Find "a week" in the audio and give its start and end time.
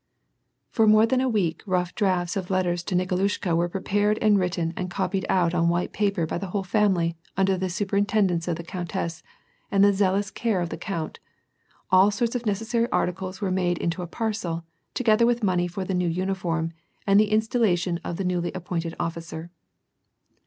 1.21-1.61